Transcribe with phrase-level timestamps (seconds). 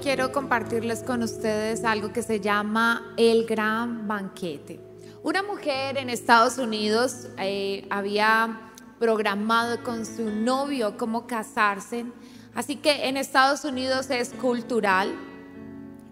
[0.00, 4.80] quiero compartirles con ustedes algo que se llama el gran banquete.
[5.22, 12.06] Una mujer en Estados Unidos eh, había programado con su novio cómo casarse,
[12.54, 15.14] así que en Estados Unidos es cultural,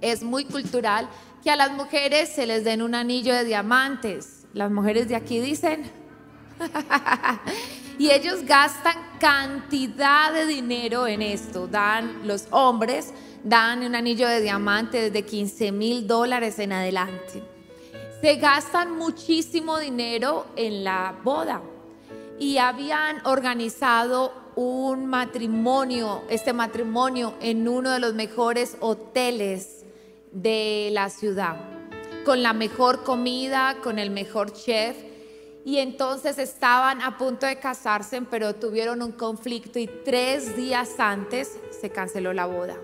[0.00, 1.08] es muy cultural
[1.42, 4.46] que a las mujeres se les den un anillo de diamantes.
[4.52, 5.90] Las mujeres de aquí dicen,
[7.98, 11.66] y ellos gastan cantidad de dinero en esto.
[11.68, 13.12] Dan los hombres,
[13.46, 17.44] dan un anillo de diamante desde 15 mil dólares en adelante.
[18.20, 21.62] Se gastan muchísimo dinero en la boda
[22.40, 29.84] y habían organizado un matrimonio, este matrimonio en uno de los mejores hoteles
[30.32, 31.56] de la ciudad,
[32.24, 34.96] con la mejor comida, con el mejor chef
[35.64, 41.60] y entonces estaban a punto de casarse, pero tuvieron un conflicto y tres días antes
[41.70, 42.76] se canceló la boda.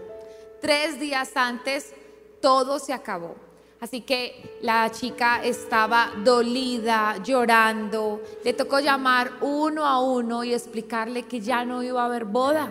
[0.62, 1.92] Tres días antes
[2.40, 3.34] todo se acabó.
[3.80, 8.22] Así que la chica estaba dolida, llorando.
[8.44, 12.70] Le tocó llamar uno a uno y explicarle que ya no iba a haber boda.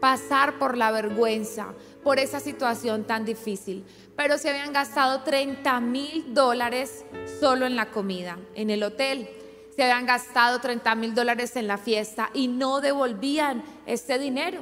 [0.00, 3.84] Pasar por la vergüenza, por esa situación tan difícil.
[4.16, 7.04] Pero se habían gastado 30 mil dólares
[7.40, 9.28] solo en la comida, en el hotel
[9.74, 14.60] se habían gastado 30 mil dólares en la fiesta y no devolvían ese dinero.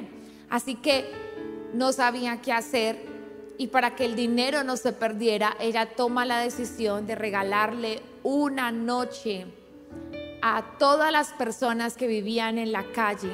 [0.49, 1.11] Así que
[1.73, 3.11] no sabían qué hacer
[3.57, 8.71] y para que el dinero no se perdiera, ella toma la decisión de regalarle una
[8.71, 9.45] noche
[10.41, 13.31] a todas las personas que vivían en la calle,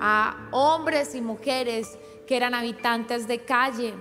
[0.00, 3.94] a hombres y mujeres que eran habitantes de calle.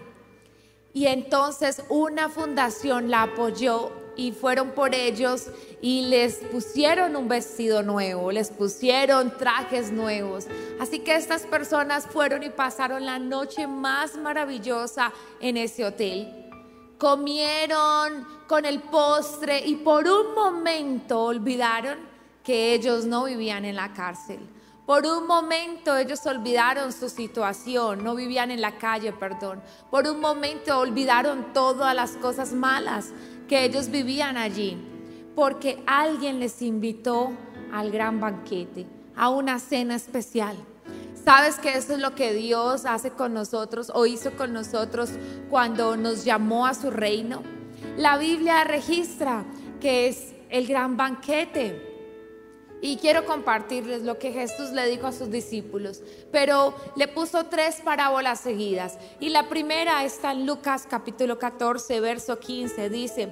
[0.94, 5.48] Y entonces una fundación la apoyó y fueron por ellos
[5.80, 10.48] y les pusieron un vestido nuevo, les pusieron trajes nuevos.
[10.80, 16.50] Así que estas personas fueron y pasaron la noche más maravillosa en ese hotel.
[16.98, 22.00] Comieron con el postre y por un momento olvidaron
[22.44, 24.40] que ellos no vivían en la cárcel.
[24.88, 29.62] Por un momento ellos olvidaron su situación, no vivían en la calle, perdón.
[29.92, 33.12] Por un momento olvidaron todas las cosas malas
[33.48, 34.78] que ellos vivían allí,
[35.36, 37.32] porque alguien les invitó
[37.72, 38.86] al gran banquete,
[39.16, 40.58] a una cena especial.
[41.24, 45.10] ¿Sabes que eso es lo que Dios hace con nosotros o hizo con nosotros
[45.50, 47.44] cuando nos llamó a su reino?
[47.98, 49.44] La Biblia registra
[49.82, 51.87] que es el gran banquete.
[52.82, 57.82] Y quiero compartirles lo que Jesús le dijo a sus discípulos, pero le puso tres
[57.84, 59.00] parábolas seguidas.
[59.20, 62.90] Y la primera está en Lucas capítulo 14, verso 15.
[62.90, 63.30] Dice,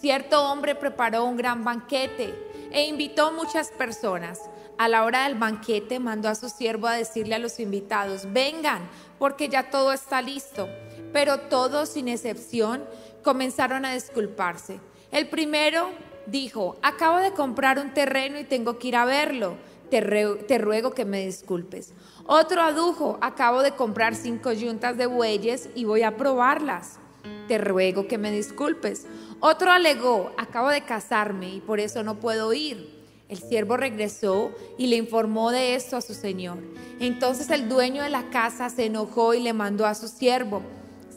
[0.00, 2.34] cierto hombre preparó un gran banquete
[2.72, 4.40] e invitó muchas personas.
[4.78, 8.88] A la hora del banquete mandó a su siervo a decirle a los invitados, vengan,
[9.18, 10.68] porque ya todo está listo.
[11.12, 12.84] Pero todos, sin excepción,
[13.22, 14.80] comenzaron a disculparse.
[15.10, 15.90] El primero
[16.30, 19.56] dijo, acabo de comprar un terreno y tengo que ir a verlo.
[19.90, 21.94] Te, ruego que me disculpes.
[22.26, 26.98] Otro adujo, acabo de comprar cinco yuntas de bueyes y voy a probarlas.
[27.46, 29.06] Te ruego que me disculpes.
[29.40, 32.98] Otro alegó, acabo de casarme y por eso no puedo ir.
[33.30, 36.58] El siervo regresó y le informó de esto a su señor.
[37.00, 40.62] Entonces el dueño de la casa se enojó y le mandó a su siervo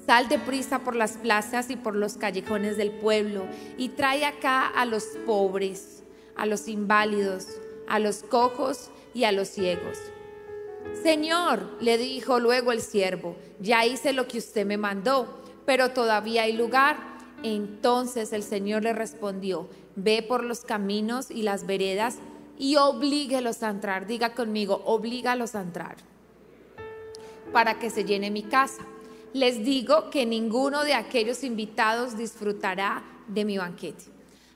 [0.05, 3.45] Sal deprisa por las plazas y por los callejones del pueblo
[3.77, 6.03] y trae acá a los pobres,
[6.35, 7.47] a los inválidos,
[7.87, 9.99] a los cojos y a los ciegos.
[11.03, 16.43] Señor, le dijo luego el siervo, ya hice lo que usted me mandó, pero todavía
[16.43, 16.97] hay lugar.
[17.43, 22.17] Entonces el Señor le respondió, ve por los caminos y las veredas
[22.57, 24.07] y oblíguelos a entrar.
[24.07, 25.97] Diga conmigo, oblígalos a entrar
[27.53, 28.85] para que se llene mi casa
[29.33, 34.05] les digo que ninguno de aquellos invitados disfrutará de mi banquete.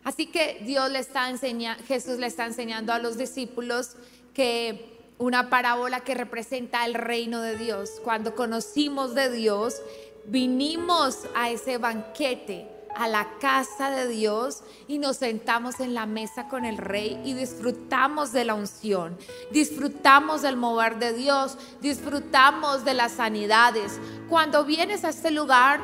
[0.04, 3.95] Así que Dios le está enseñando, Jesús le está enseñando a los discípulos
[4.33, 8.01] que una parábola que representa el reino de Dios.
[8.04, 9.81] Cuando conocimos de Dios,
[10.25, 16.48] vinimos a ese banquete a la casa de Dios y nos sentamos en la mesa
[16.48, 19.18] con el rey y disfrutamos de la unción,
[19.52, 24.00] disfrutamos del mover de Dios, disfrutamos de las sanidades.
[24.30, 25.82] Cuando vienes a este lugar,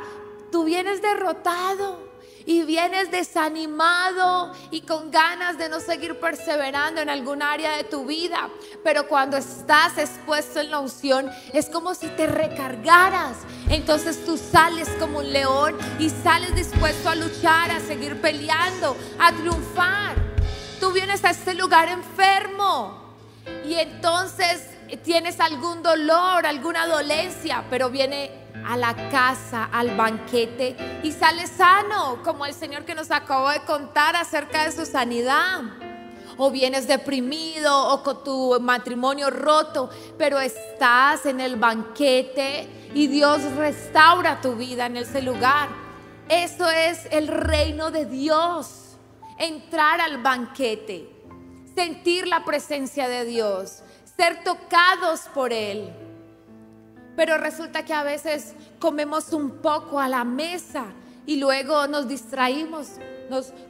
[0.51, 2.10] tú vienes derrotado
[2.45, 8.05] y vienes desanimado y con ganas de no seguir perseverando en algún área de tu
[8.05, 8.49] vida,
[8.83, 13.37] pero cuando estás expuesto en la unción es como si te recargaras.
[13.69, 19.31] Entonces tú sales como un león y sales dispuesto a luchar, a seguir peleando, a
[19.31, 20.15] triunfar.
[20.79, 23.15] Tú vienes a este lugar enfermo
[23.65, 24.67] y entonces
[25.03, 32.21] tienes algún dolor, alguna dolencia, pero viene a la casa, al banquete y sales sano,
[32.23, 35.61] como el Señor que nos acabó de contar acerca de su sanidad.
[36.37, 43.41] O vienes deprimido o con tu matrimonio roto, pero estás en el banquete y Dios
[43.55, 45.69] restaura tu vida en ese lugar.
[46.29, 48.97] Eso es el reino de Dios.
[49.37, 51.09] Entrar al banquete,
[51.75, 53.83] sentir la presencia de Dios,
[54.15, 55.91] ser tocados por Él.
[57.21, 60.85] Pero resulta que a veces comemos un poco a la mesa
[61.27, 62.93] y luego nos distraímos.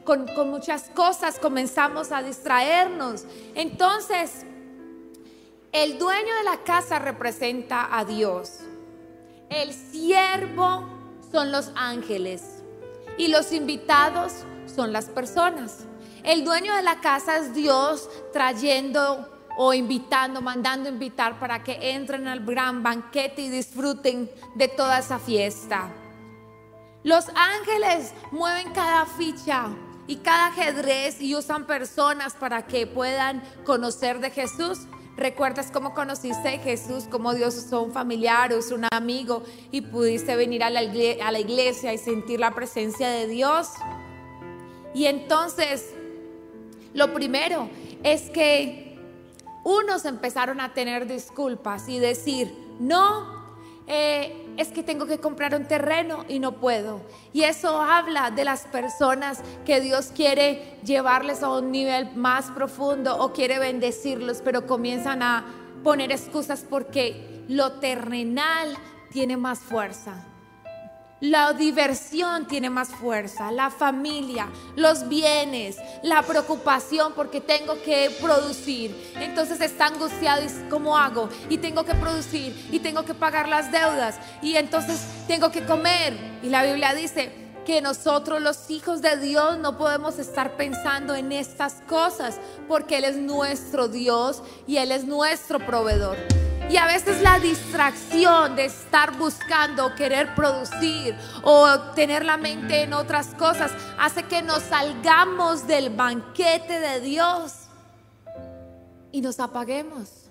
[0.04, 3.26] con, con muchas cosas comenzamos a distraernos.
[3.54, 4.46] Entonces,
[5.70, 8.60] el dueño de la casa representa a Dios.
[9.50, 10.88] El siervo
[11.30, 12.62] son los ángeles
[13.18, 14.32] y los invitados
[14.64, 15.80] son las personas.
[16.24, 22.28] El dueño de la casa es Dios trayendo o invitando, mandando invitar para que entren
[22.28, 25.90] al gran banquete y disfruten de toda esa fiesta.
[27.04, 29.70] Los ángeles mueven cada ficha
[30.06, 34.80] y cada ajedrez y usan personas para que puedan conocer de Jesús.
[35.16, 37.04] ¿Recuerdas cómo conociste a Jesús?
[37.10, 41.38] Cómo Dios usó un familiar, usó un amigo y pudiste venir a la, a la
[41.38, 43.68] iglesia y sentir la presencia de Dios.
[44.94, 45.92] Y entonces,
[46.94, 47.68] lo primero
[48.02, 48.91] es que
[49.64, 53.42] unos empezaron a tener disculpas y decir, no,
[53.86, 57.00] eh, es que tengo que comprar un terreno y no puedo.
[57.32, 63.16] Y eso habla de las personas que Dios quiere llevarles a un nivel más profundo
[63.18, 65.44] o quiere bendecirlos, pero comienzan a
[65.82, 68.76] poner excusas porque lo terrenal
[69.10, 70.31] tiene más fuerza.
[71.22, 79.12] La diversión tiene más fuerza, la familia, los bienes, la preocupación porque tengo que producir.
[79.20, 81.28] Entonces está angustiado y ¿cómo hago?
[81.48, 86.18] Y tengo que producir y tengo que pagar las deudas y entonces tengo que comer.
[86.42, 87.30] Y la Biblia dice
[87.64, 93.04] que nosotros los hijos de Dios no podemos estar pensando en estas cosas porque Él
[93.04, 96.16] es nuestro Dios y Él es nuestro proveedor.
[96.72, 102.94] Y a veces la distracción de estar buscando, querer producir o tener la mente en
[102.94, 107.66] otras cosas hace que nos salgamos del banquete de Dios
[109.10, 110.30] y nos apaguemos.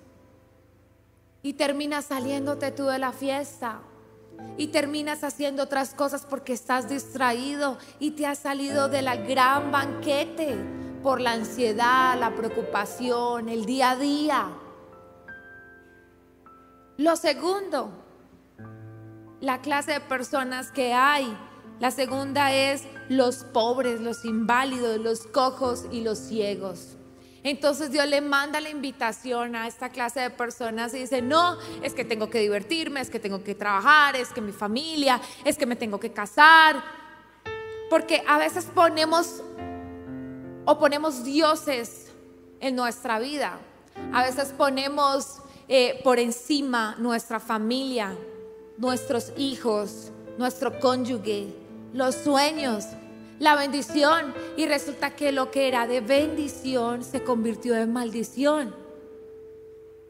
[1.43, 3.81] Y terminas saliéndote tú de la fiesta.
[4.57, 10.55] Y terminas haciendo otras cosas porque estás distraído y te has salido del gran banquete
[11.03, 14.51] por la ansiedad, la preocupación, el día a día.
[16.97, 17.91] Lo segundo,
[19.39, 21.37] la clase de personas que hay.
[21.79, 26.97] La segunda es los pobres, los inválidos, los cojos y los ciegos.
[27.43, 31.95] Entonces Dios le manda la invitación a esta clase de personas y dice, no, es
[31.95, 35.65] que tengo que divertirme, es que tengo que trabajar, es que mi familia, es que
[35.65, 36.83] me tengo que casar.
[37.89, 39.41] Porque a veces ponemos
[40.65, 42.11] o ponemos dioses
[42.59, 43.57] en nuestra vida.
[44.13, 48.15] A veces ponemos eh, por encima nuestra familia,
[48.77, 51.53] nuestros hijos, nuestro cónyuge,
[51.93, 52.85] los sueños,
[53.39, 54.33] la bendición.
[54.57, 58.75] Y resulta que lo que era de bendición se convirtió en maldición.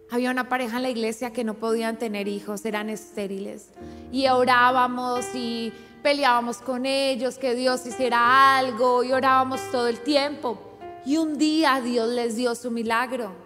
[0.09, 3.69] Había una pareja en la iglesia que no podían tener hijos, eran estériles.
[4.11, 5.71] Y orábamos y
[6.03, 10.59] peleábamos con ellos, que Dios hiciera algo y orábamos todo el tiempo.
[11.05, 13.40] Y un día Dios les dio su milagro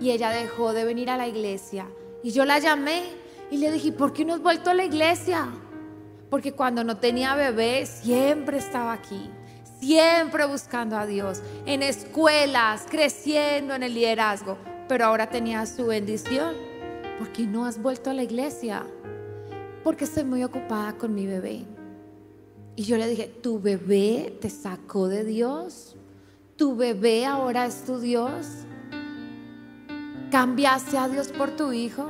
[0.00, 1.86] y ella dejó de venir a la iglesia.
[2.22, 3.02] Y yo la llamé
[3.50, 5.48] y le dije, ¿por qué no has vuelto a la iglesia?
[6.30, 9.30] Porque cuando no tenía bebé siempre estaba aquí,
[9.80, 14.56] siempre buscando a Dios, en escuelas, creciendo en el liderazgo,
[14.88, 16.54] pero ahora tenía su bendición.
[17.18, 18.86] ¿Por qué no has vuelto a la iglesia?
[19.84, 21.64] Porque estoy muy ocupada con mi bebé.
[22.76, 25.96] Y yo le dije, ¿tu bebé te sacó de Dios?
[26.56, 28.46] ¿Tu bebé ahora es tu Dios?
[30.30, 32.08] ¿Cambiaste a Dios por tu hijo?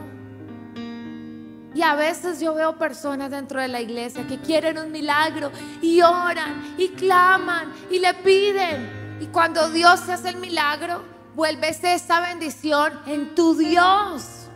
[1.75, 5.51] Y a veces yo veo personas dentro de la iglesia que quieren un milagro
[5.81, 9.19] y oran y claman y le piden.
[9.21, 11.03] Y cuando Dios hace el milagro,
[11.35, 14.49] vuelves esa bendición en tu Dios.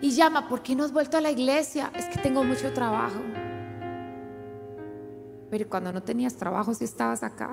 [0.00, 1.92] Y llama, ¿por qué no has vuelto a la iglesia?
[1.94, 3.20] Es que tengo mucho trabajo.
[5.48, 7.52] Pero cuando no tenías trabajo, si estabas acá.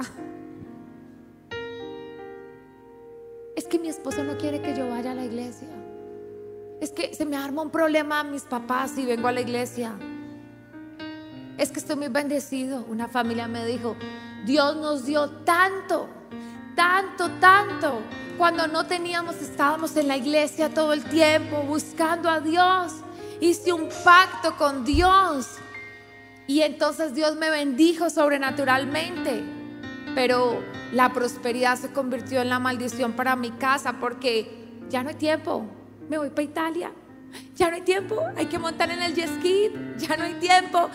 [3.59, 5.67] Es que mi esposo no quiere que yo vaya a la iglesia.
[6.79, 9.99] Es que se me arma un problema a mis papás si vengo a la iglesia.
[11.57, 12.85] Es que estoy muy bendecido.
[12.87, 13.97] Una familia me dijo,
[14.45, 16.07] Dios nos dio tanto,
[16.73, 18.01] tanto, tanto.
[18.37, 22.93] Cuando no teníamos, estábamos en la iglesia todo el tiempo buscando a Dios.
[23.41, 25.57] hice un pacto con Dios.
[26.47, 29.58] Y entonces Dios me bendijo sobrenaturalmente.
[30.15, 30.61] Pero
[30.91, 35.65] la prosperidad se convirtió en la maldición para mi casa porque ya no hay tiempo.
[36.09, 36.91] Me voy para Italia.
[37.55, 38.21] Ya no hay tiempo.
[38.35, 39.71] Hay que montar en el jet ski.
[39.97, 40.89] Ya no hay tiempo.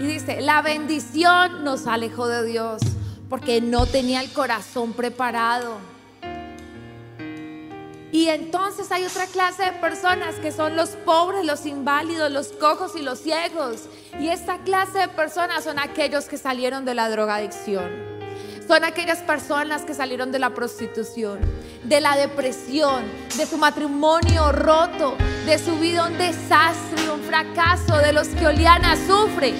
[0.00, 2.82] Y dice, la bendición nos alejó de Dios
[3.28, 5.78] porque no tenía el corazón preparado.
[8.10, 12.96] Y entonces hay otra clase de personas que son los pobres, los inválidos, los cojos
[12.96, 13.88] y los ciegos.
[14.18, 18.17] Y esta clase de personas son aquellos que salieron de la drogadicción.
[18.68, 21.38] Son aquellas personas que salieron de la prostitución,
[21.84, 23.02] de la depresión,
[23.38, 28.94] de su matrimonio roto, de su vida un desastre, un fracaso, de los que Oliana
[29.06, 29.54] sufre.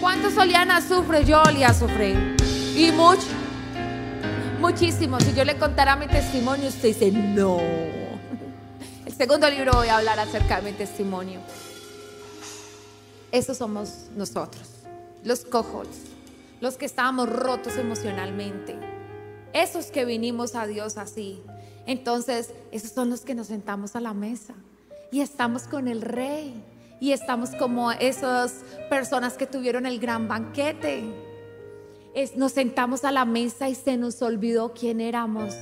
[0.00, 1.26] ¿Cuántos Oliana sufre?
[1.26, 2.36] Yo olía a sufrir.
[2.74, 3.26] Y mucho,
[4.60, 5.20] muchísimo.
[5.20, 7.60] Si yo le contara mi testimonio, usted dice, no.
[9.04, 11.40] El segundo libro voy a hablar acerca de mi testimonio.
[13.30, 14.66] Esos somos nosotros,
[15.22, 15.86] los cojos
[16.64, 18.74] los que estábamos rotos emocionalmente,
[19.52, 21.42] esos que vinimos a Dios así.
[21.86, 24.54] Entonces, esos son los que nos sentamos a la mesa
[25.12, 26.64] y estamos con el rey
[27.00, 31.04] y estamos como esas personas que tuvieron el gran banquete.
[32.34, 35.54] nos sentamos a la mesa y se nos olvidó quién éramos.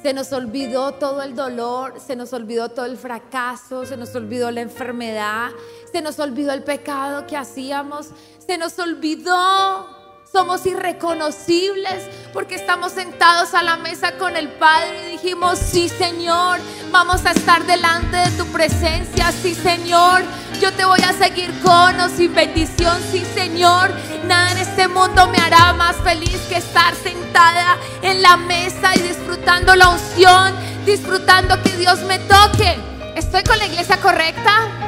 [0.00, 4.52] Se nos olvidó todo el dolor, se nos olvidó todo el fracaso, se nos olvidó
[4.52, 5.50] la enfermedad,
[5.90, 8.10] se nos olvidó el pecado que hacíamos,
[8.46, 9.95] se nos olvidó
[10.30, 16.58] somos irreconocibles porque estamos sentados a la mesa con el Padre y dijimos, sí Señor,
[16.90, 20.22] vamos a estar delante de tu presencia, sí Señor,
[20.60, 23.90] yo te voy a seguir con o sin bendición, sí Señor,
[24.24, 29.00] nada en este mundo me hará más feliz que estar sentada en la mesa y
[29.00, 30.54] disfrutando la unción,
[30.84, 32.76] disfrutando que Dios me toque.
[33.14, 34.85] ¿Estoy con la iglesia correcta?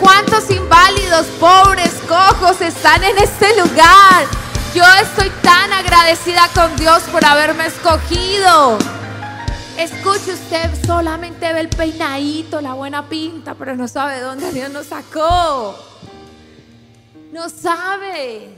[0.00, 4.26] ¿Cuántos inválidos, pobres, cojos están en este lugar?
[4.74, 8.78] Yo estoy tan agradecida con Dios por haberme escogido.
[9.78, 14.86] Escuche usted, solamente ve el peinadito, la buena pinta, pero no sabe dónde Dios nos
[14.86, 15.74] sacó.
[17.32, 18.50] No sabe.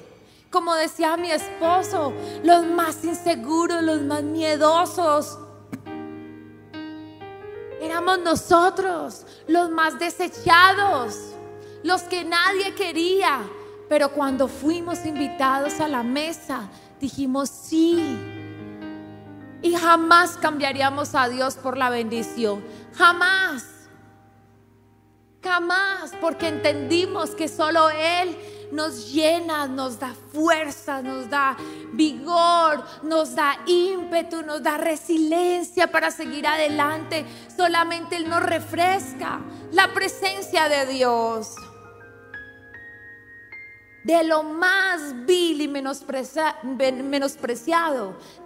[0.50, 5.38] Como decía mi esposo, los más inseguros, los más miedosos,
[7.80, 11.16] Éramos nosotros los más desechados,
[11.82, 13.40] los que nadie quería.
[13.88, 16.68] Pero cuando fuimos invitados a la mesa,
[17.00, 18.18] dijimos sí.
[19.62, 22.62] Y jamás cambiaríamos a Dios por la bendición.
[22.94, 23.64] Jamás.
[25.42, 26.12] Jamás.
[26.20, 28.37] Porque entendimos que solo Él
[28.72, 31.56] nos llena, nos da fuerza, nos da
[31.92, 37.25] vigor, nos da ímpetu, nos da resiliencia para seguir adelante.
[37.56, 39.40] Solamente Él nos refresca
[39.72, 41.54] la presencia de Dios.
[44.09, 46.57] De lo más vil y menospreciado,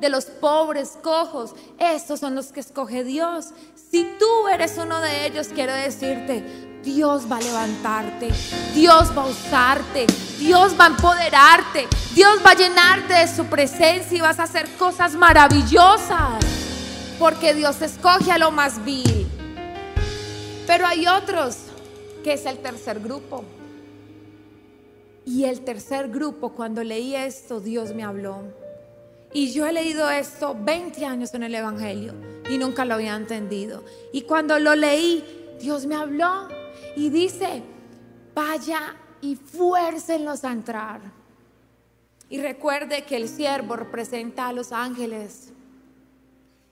[0.00, 3.50] de los pobres, cojos, esos son los que escoge Dios.
[3.92, 8.30] Si tú eres uno de ellos, quiero decirte, Dios va a levantarte,
[8.74, 10.06] Dios va a usarte,
[10.40, 14.68] Dios va a empoderarte, Dios va a llenarte de su presencia y vas a hacer
[14.70, 16.44] cosas maravillosas,
[17.20, 19.28] porque Dios escoge a lo más vil.
[20.66, 21.56] Pero hay otros,
[22.24, 23.44] que es el tercer grupo.
[25.24, 28.42] Y el tercer grupo, cuando leí esto, Dios me habló.
[29.32, 32.14] Y yo he leído esto 20 años en el Evangelio
[32.50, 33.82] y nunca lo había entendido.
[34.12, 35.24] Y cuando lo leí,
[35.60, 36.48] Dios me habló
[36.96, 37.62] y dice,
[38.34, 41.00] vaya y fuércenlos a entrar.
[42.28, 45.52] Y recuerde que el siervo representa a los ángeles.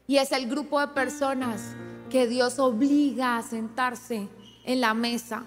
[0.07, 1.63] Y es el grupo de personas
[2.11, 4.29] que Dios obliga a sentarse
[4.65, 5.45] en la mesa.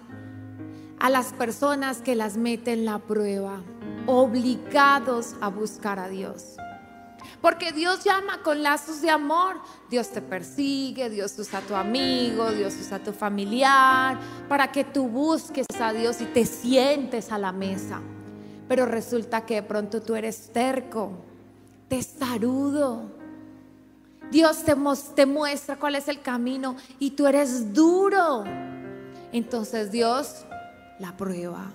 [1.04, 3.62] A las personas que las meten en la prueba,
[4.06, 6.56] obligados a buscar a Dios.
[7.42, 9.58] Porque Dios llama con lazos de amor.
[9.90, 14.18] Dios te persigue, Dios usa a tu amigo, Dios usa a tu familiar,
[14.48, 18.00] para que tú busques a Dios y te sientes a la mesa.
[18.70, 21.12] Pero resulta que de pronto tú eres terco,
[21.90, 23.12] testarudo.
[24.32, 24.74] Dios te,
[25.16, 28.46] te muestra cuál es el camino y tú eres duro.
[29.34, 30.46] Entonces Dios
[31.00, 31.66] la prueba.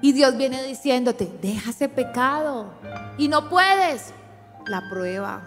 [0.00, 2.70] Y Dios viene diciéndote, deja ese pecado.
[3.16, 4.12] Y no puedes,
[4.66, 5.42] la prueba.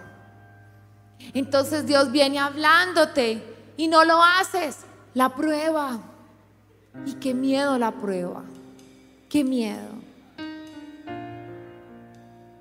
[1.34, 3.44] Entonces Dios viene hablándote
[3.78, 4.80] y no lo haces,
[5.14, 6.00] la prueba.
[7.06, 8.44] Y qué miedo la prueba.
[9.30, 10.02] Qué miedo.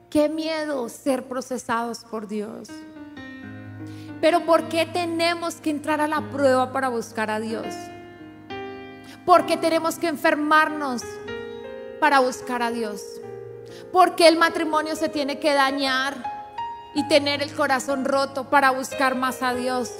[0.08, 2.68] Qué miedo ser procesados por Dios.
[4.20, 7.66] Pero ¿por qué tenemos que entrar a la prueba para buscar a Dios?
[9.30, 11.02] Porque tenemos que enfermarnos
[12.00, 13.00] para buscar a Dios.
[13.92, 16.16] Porque el matrimonio se tiene que dañar
[16.96, 19.92] y tener el corazón roto para buscar más a Dios.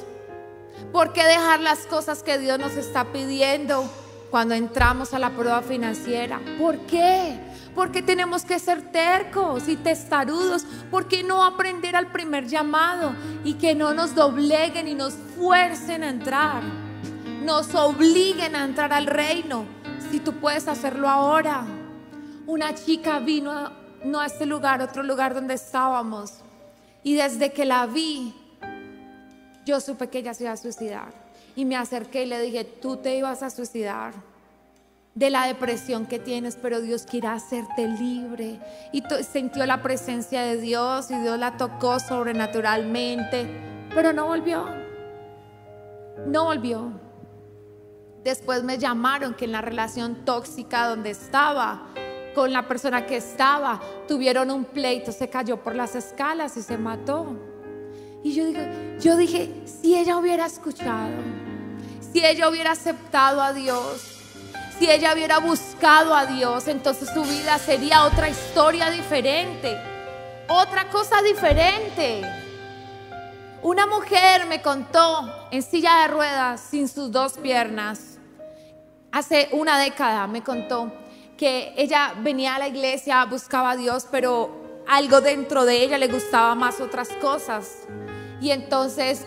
[0.91, 3.89] ¿Por qué dejar las cosas que Dios nos está pidiendo
[4.33, 6.41] cuando entramos a la prueba financiera?
[6.59, 7.39] ¿Por qué?
[7.73, 10.65] Porque tenemos que ser tercos y testarudos.
[10.91, 13.15] ¿Por qué no aprender al primer llamado
[13.45, 16.80] y que no nos dobleguen y nos fuercen a entrar?
[17.43, 19.65] Nos obliguen a entrar al reino.
[20.11, 21.65] Si tú puedes hacerlo ahora.
[22.47, 23.73] Una chica vino a,
[24.05, 26.39] no a este lugar, otro lugar donde estábamos.
[27.03, 28.35] Y desde que la vi,
[29.65, 31.13] yo supe que ella se iba a suicidar.
[31.57, 34.15] Y me acerqué y le dije, tú te ibas a suicidar
[35.15, 38.61] de la depresión que tienes, pero Dios quiere hacerte libre.
[38.93, 43.47] Y sintió la presencia de Dios y Dios la tocó sobrenaturalmente,
[43.95, 44.67] pero no volvió.
[46.27, 47.00] No volvió.
[48.25, 51.87] Después me llamaron que en la relación tóxica donde estaba,
[52.35, 56.77] con la persona que estaba, tuvieron un pleito, se cayó por las escalas y se
[56.77, 57.37] mató.
[58.23, 58.45] Y yo,
[59.01, 61.15] yo dije, si ella hubiera escuchado,
[62.13, 64.21] si ella hubiera aceptado a Dios,
[64.79, 69.79] si ella hubiera buscado a Dios, entonces su vida sería otra historia diferente,
[70.49, 72.23] otra cosa diferente.
[73.63, 78.10] Una mujer me contó en silla de ruedas, sin sus dos piernas,
[79.13, 80.93] hace una década me contó
[81.37, 86.09] que ella venía a la iglesia, buscaba a Dios, pero algo dentro de ella le
[86.09, 87.87] gustaba más otras cosas.
[88.41, 89.27] Y entonces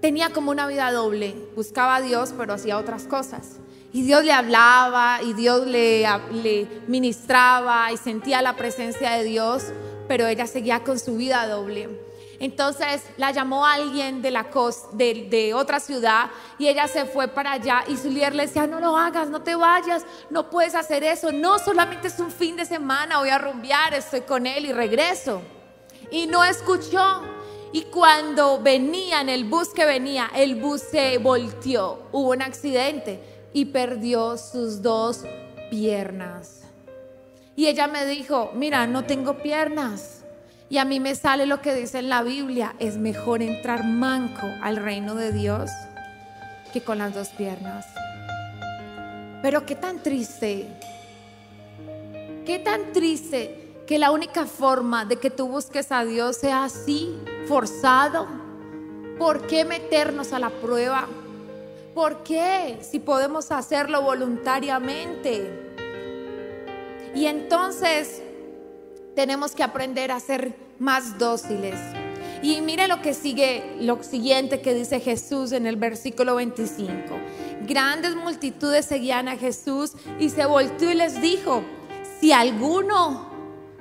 [0.00, 1.34] tenía como una vida doble.
[1.54, 3.56] Buscaba a Dios, pero hacía otras cosas.
[3.92, 9.64] Y Dios le hablaba y Dios le, le ministraba y sentía la presencia de Dios,
[10.08, 12.05] pero ella seguía con su vida doble.
[12.38, 14.46] Entonces la llamó alguien de la
[14.92, 18.66] de, de, otra ciudad y ella se fue para allá y su líder le decía,
[18.66, 22.56] no lo hagas, no te vayas, no puedes hacer eso, no solamente es un fin
[22.56, 25.40] de semana, voy a rumbear, estoy con él y regreso.
[26.10, 27.22] Y no escuchó.
[27.72, 33.20] Y cuando venía en el bus que venía, el bus se volteó, hubo un accidente
[33.52, 35.24] y perdió sus dos
[35.70, 36.62] piernas.
[37.56, 40.15] Y ella me dijo, mira, no tengo piernas
[40.68, 44.46] y a mí me sale lo que dice en la Biblia, es mejor entrar manco
[44.62, 45.70] al reino de Dios
[46.72, 47.86] que con las dos piernas.
[49.42, 50.66] Pero qué tan triste,
[52.44, 57.16] qué tan triste que la única forma de que tú busques a Dios sea así,
[57.46, 58.26] forzado.
[59.18, 61.06] ¿Por qué meternos a la prueba?
[61.94, 65.74] ¿Por qué si podemos hacerlo voluntariamente?
[67.14, 68.22] Y entonces
[69.16, 71.74] tenemos que aprender a ser más dóciles.
[72.42, 76.92] Y mire lo que sigue, lo siguiente que dice Jesús en el versículo 25.
[77.66, 81.64] Grandes multitudes seguían a Jesús y se volvió y les dijo,
[82.20, 83.30] si alguno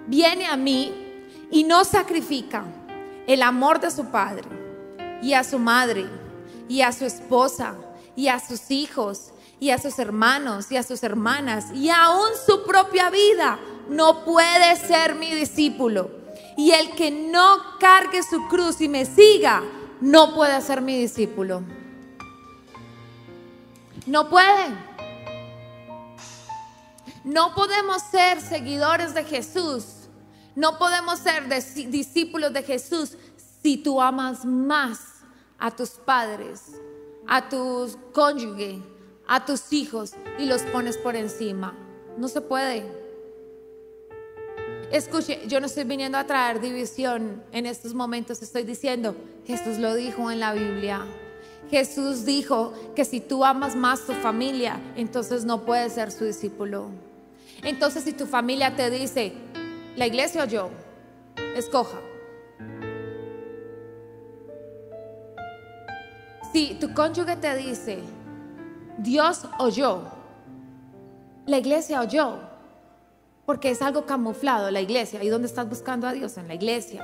[0.08, 0.94] viene a mí
[1.52, 2.66] y no sacrifica
[3.28, 4.46] el amor de su padre
[5.22, 6.06] y a su madre
[6.70, 7.76] y a su esposa
[8.16, 12.64] y a sus hijos y a sus hermanos y a sus hermanas y aún su
[12.64, 16.10] propia vida, no puede ser mi discípulo.
[16.58, 19.64] Y el que no cargue su cruz y me siga,
[20.02, 21.64] no puede ser mi discípulo.
[24.06, 24.68] No puede.
[27.24, 29.86] No podemos ser seguidores de Jesús.
[30.56, 31.50] No podemos ser
[31.90, 33.18] discípulos de Jesús
[33.62, 35.00] si tú amas más
[35.58, 36.80] a tus padres,
[37.28, 38.82] a tus cónyuge,
[39.28, 41.74] a tus hijos y los pones por encima.
[42.18, 43.05] No se puede.
[44.92, 49.96] Escuche, yo no estoy viniendo a traer división en estos momentos, estoy diciendo, Jesús lo
[49.96, 51.06] dijo en la Biblia.
[51.70, 56.90] Jesús dijo que si tú amas más tu familia, entonces no puedes ser su discípulo.
[57.64, 59.34] Entonces si tu familia te dice,
[59.96, 60.70] la iglesia o yo,
[61.56, 62.00] escoja.
[66.54, 68.00] Si tu cónyuge te dice,
[69.00, 70.04] Dios o yo,
[71.48, 72.40] la iglesia o yo,
[73.46, 75.24] porque es algo camuflado, la iglesia.
[75.24, 76.38] ¿Y dónde estás buscando a Dios?
[76.38, 77.04] En la iglesia.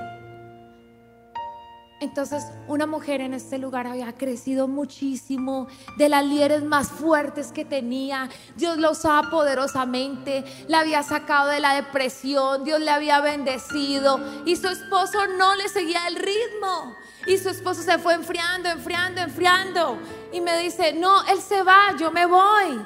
[2.02, 7.64] Entonces, una mujer en este lugar había crecido muchísimo, de las líderes más fuertes que
[7.64, 8.28] tenía.
[8.56, 14.56] Dios la usaba poderosamente, la había sacado de la depresión, Dios le había bendecido y
[14.56, 16.96] su esposo no le seguía el ritmo.
[17.24, 19.96] Y su esposo se fue enfriando, enfriando, enfriando.
[20.32, 22.80] Y me dice, no, él se va, yo me voy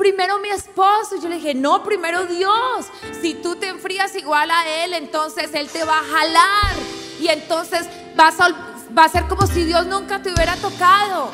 [0.00, 1.16] primero mi esposo.
[1.16, 2.86] Y yo le dije, no, primero Dios.
[3.20, 6.74] Si tú te enfrías igual a Él, entonces Él te va a jalar.
[7.20, 7.86] Y entonces
[8.16, 8.48] vas a,
[8.96, 11.30] va a ser como si Dios nunca te hubiera tocado.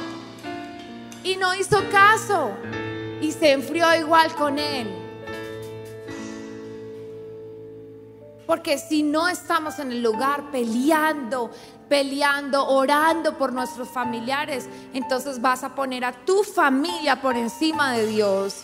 [1.22, 2.50] Y no hizo caso.
[3.20, 4.88] y se enfrió igual con él.
[8.46, 11.50] Porque si no estamos en el lugar peleando,
[11.88, 18.06] peleando, orando por nuestros familiares, entonces vas a poner a tu familia por encima de
[18.06, 18.62] Dios.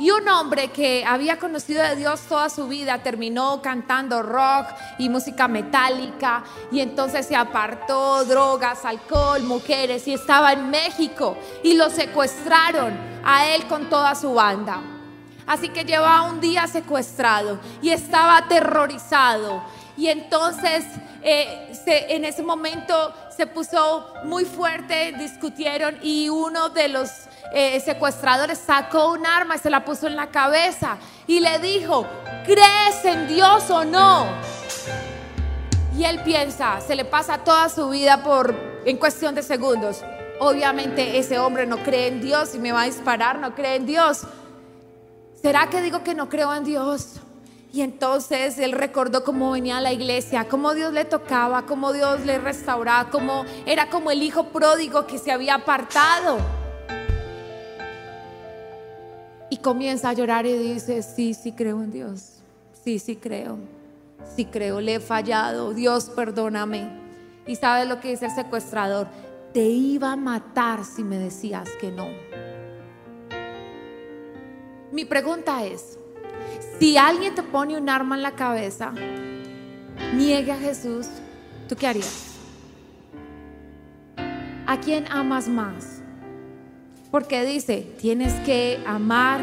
[0.00, 5.10] Y un hombre que había conocido a Dios toda su vida terminó cantando rock y
[5.10, 11.90] música metálica y entonces se apartó drogas, alcohol, mujeres y estaba en México y lo
[11.90, 14.80] secuestraron a él con toda su banda.
[15.46, 19.62] Así que llevaba un día secuestrado y estaba aterrorizado.
[19.98, 20.86] Y entonces
[21.22, 21.72] eh,
[22.08, 27.10] en ese momento se puso muy fuerte, discutieron y uno de los
[27.52, 32.06] eh, secuestradores sacó un arma y se la puso en la cabeza y le dijo,
[32.44, 34.26] ¿crees en Dios o no?
[35.96, 38.54] Y él piensa, se le pasa toda su vida por
[38.84, 40.02] en cuestión de segundos.
[40.38, 43.86] Obviamente ese hombre no cree en Dios y me va a disparar, no cree en
[43.86, 44.22] Dios.
[45.42, 47.20] ¿Será que digo que no creo en Dios?
[47.72, 52.26] Y entonces él recordó cómo venía a la iglesia, cómo Dios le tocaba, cómo Dios
[52.26, 56.38] le restauraba, cómo era como el hijo pródigo que se había apartado.
[59.50, 62.38] Y comienza a llorar y dice, sí, sí creo en Dios,
[62.84, 63.58] sí, sí creo,
[64.34, 66.88] sí creo, le he fallado, Dios perdóname.
[67.46, 69.06] Y sabe lo que dice el secuestrador,
[69.52, 72.08] te iba a matar si me decías que no.
[74.90, 75.99] Mi pregunta es,
[76.78, 78.92] si alguien te pone un arma en la cabeza,
[80.14, 81.06] niegue a Jesús,
[81.68, 82.26] ¿tú qué harías?
[84.66, 86.00] ¿A quién amas más?
[87.10, 89.40] Porque dice, tienes que amar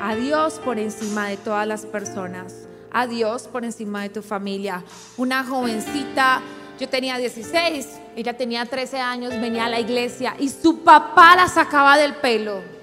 [0.00, 4.84] a Dios por encima de todas las personas, a Dios por encima de tu familia.
[5.16, 6.42] Una jovencita,
[6.78, 11.48] yo tenía 16, ella tenía 13 años, venía a la iglesia y su papá la
[11.48, 12.75] sacaba del pelo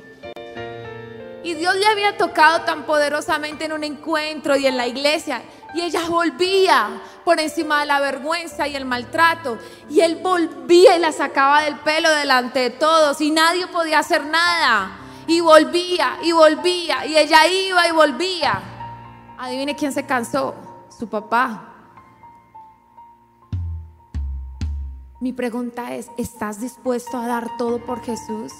[1.43, 5.43] y Dios le había tocado tan poderosamente en un encuentro y en la iglesia.
[5.73, 9.57] Y ella volvía por encima de la vergüenza y el maltrato.
[9.89, 13.19] Y él volvía y la sacaba del pelo delante de todos.
[13.19, 14.97] Y nadie podía hacer nada.
[15.27, 17.05] Y volvía y volvía.
[17.05, 18.61] Y ella iba y volvía.
[19.37, 20.55] Adivine quién se cansó.
[20.97, 21.73] Su papá.
[25.19, 28.51] Mi pregunta es, ¿estás dispuesto a dar todo por Jesús?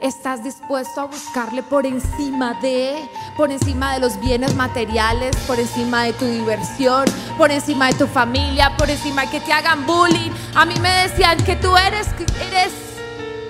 [0.00, 6.04] ¿Estás dispuesto a buscarle por encima de, por encima de los bienes materiales, por encima
[6.04, 7.04] de tu diversión,
[7.36, 10.30] por encima de tu familia, por encima de que te hagan bullying?
[10.54, 12.06] A mí me decían que tú eres,
[12.50, 12.72] eres,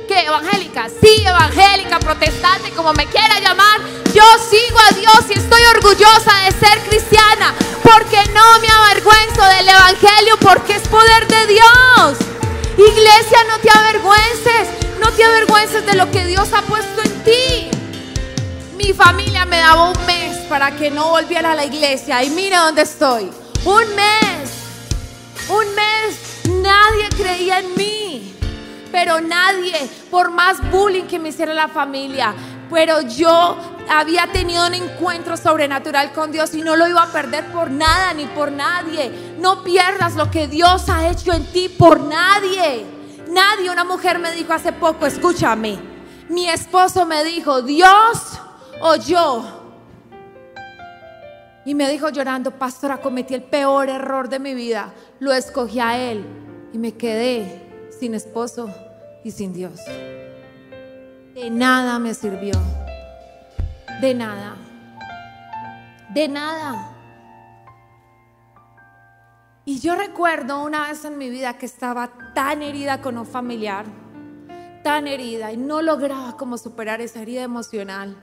[0.08, 0.26] ¿qué?
[0.26, 0.88] Evangélica.
[0.88, 3.80] Sí, evangélica, protestante, como me quiera llamar.
[4.12, 9.68] Yo sigo a Dios y estoy orgullosa de ser cristiana, porque no me avergüenzo del
[9.68, 12.18] evangelio, porque es poder de Dios.
[12.76, 14.89] Iglesia, no te avergüences.
[15.00, 17.70] No te avergüences de lo que Dios ha puesto en ti.
[18.76, 22.22] Mi familia me daba un mes para que no volviera a la iglesia.
[22.22, 23.30] Y mira dónde estoy.
[23.64, 24.50] Un mes.
[25.48, 26.62] Un mes.
[26.62, 28.34] Nadie creía en mí.
[28.92, 32.34] Pero nadie, por más bullying que me hiciera la familia,
[32.70, 33.56] pero yo
[33.88, 38.12] había tenido un encuentro sobrenatural con Dios y no lo iba a perder por nada
[38.14, 39.36] ni por nadie.
[39.38, 42.99] No pierdas lo que Dios ha hecho en ti por nadie.
[43.30, 45.78] Nadie, una mujer me dijo hace poco, escúchame,
[46.28, 48.40] mi esposo me dijo, Dios
[48.80, 49.60] o yo.
[51.64, 54.92] Y me dijo llorando, pastora, cometí el peor error de mi vida.
[55.20, 56.24] Lo escogí a él
[56.72, 58.68] y me quedé sin esposo
[59.22, 59.80] y sin Dios.
[61.34, 62.54] De nada me sirvió.
[64.00, 64.56] De nada.
[66.12, 66.89] De nada.
[69.70, 73.87] Y yo recuerdo una vez en mi vida que estaba tan herida con un familiar,
[74.83, 78.16] tan herida, y no lograba como superar esa herida emocional.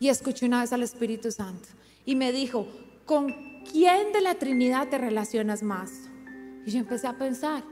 [0.00, 1.68] Y escuché una vez al Espíritu Santo
[2.04, 2.66] y me dijo,
[3.06, 5.92] ¿con quién de la Trinidad te relacionas más?
[6.66, 7.62] Y yo empecé a pensar,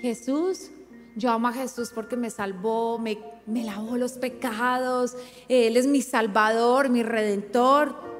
[0.00, 0.72] Jesús,
[1.14, 5.16] yo amo a Jesús porque me salvó, me, me lavó los pecados,
[5.48, 8.15] Él es mi salvador, mi redentor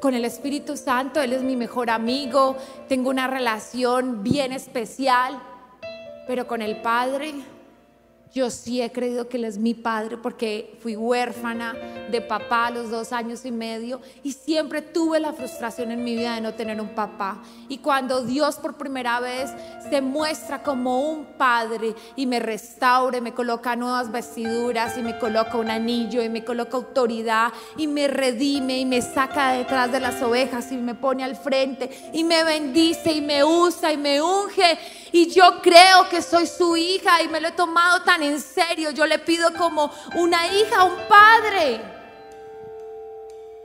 [0.00, 2.56] con el Espíritu Santo, Él es mi mejor amigo,
[2.88, 5.40] tengo una relación bien especial,
[6.26, 7.34] pero con el Padre
[8.36, 11.72] yo sí he creído que Él es mi padre porque fui huérfana
[12.10, 16.14] de papá a los dos años y medio y siempre tuve la frustración en mi
[16.14, 17.42] vida de no tener un papá.
[17.70, 19.50] Y cuando Dios por primera vez
[19.88, 25.56] se muestra como un padre y me restaure, me coloca nuevas vestiduras y me coloca
[25.56, 30.22] un anillo y me coloca autoridad y me redime y me saca detrás de las
[30.22, 34.78] ovejas y me pone al frente y me bendice y me usa y me unge
[35.12, 38.90] Y yo creo que soy su hija y me lo he tomado tan en serio.
[38.90, 41.80] Yo le pido como una hija, un padre.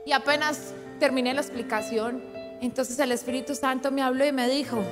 [0.05, 2.23] Y apenas terminé la explicación,
[2.61, 4.83] entonces el Espíritu Santo me habló y me dijo,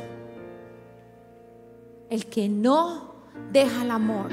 [2.10, 3.14] el que no
[3.52, 4.30] deja el amor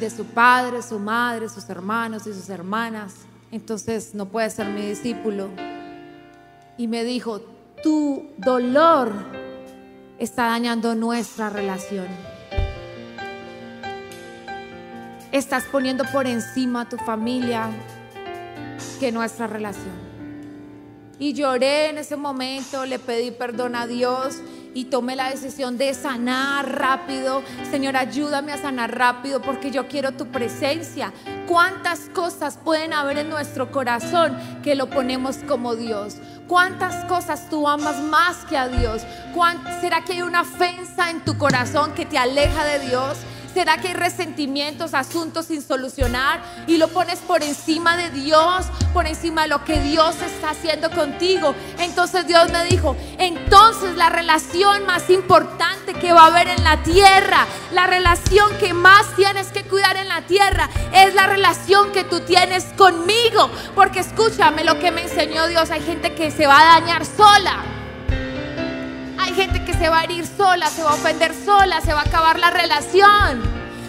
[0.00, 3.16] de su padre, su madre, sus hermanos y sus hermanas,
[3.52, 5.50] entonces no puede ser mi discípulo.
[6.78, 7.40] Y me dijo,
[7.82, 9.12] tu dolor
[10.20, 12.06] está dañando nuestra relación.
[15.32, 17.70] Estás poniendo por encima a tu familia
[19.00, 20.10] que nuestra relación.
[21.18, 24.40] Y lloré en ese momento, le pedí perdón a Dios
[24.74, 27.42] y tomé la decisión de sanar rápido.
[27.70, 31.12] Señor, ayúdame a sanar rápido porque yo quiero tu presencia.
[31.46, 36.16] ¿Cuántas cosas pueden haber en nuestro corazón que lo ponemos como Dios?
[36.50, 39.02] ¿Cuántas cosas tú amas más que a Dios?
[39.80, 43.18] ¿Será que hay una ofensa en tu corazón que te aleja de Dios?
[43.52, 49.06] ¿Será que hay resentimientos, asuntos sin solucionar y lo pones por encima de Dios, por
[49.06, 51.54] encima de lo que Dios está haciendo contigo?
[51.78, 56.82] Entonces Dios me dijo, entonces la relación más importante que va a haber en la
[56.84, 62.04] tierra, la relación que más tienes que cuidar en la tierra, es la relación que
[62.04, 63.50] tú tienes conmigo.
[63.74, 67.79] Porque escúchame lo que me enseñó Dios, hay gente que se va a dañar sola.
[69.20, 72.00] Hay gente que se va a herir sola, se va a ofender sola, se va
[72.00, 73.42] a acabar la relación.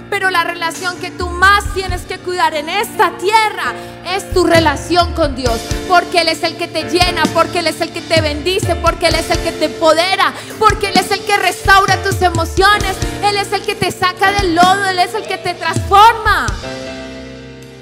[0.09, 3.73] Pero la relación que tú más tienes que cuidar en esta tierra
[4.05, 5.57] es tu relación con Dios.
[5.87, 9.07] Porque Él es el que te llena, porque Él es el que te bendice, porque
[9.07, 13.37] Él es el que te empodera, porque Él es el que restaura tus emociones, Él
[13.37, 16.45] es el que te saca del lodo, Él es el que te transforma.